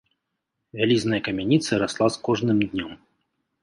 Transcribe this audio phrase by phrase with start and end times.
[0.79, 2.91] Вялізная камяніца расла з кожным днём.